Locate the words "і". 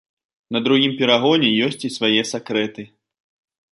1.91-1.93